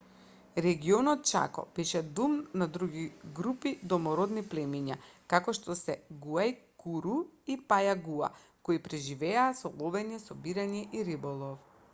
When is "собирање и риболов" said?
10.27-11.73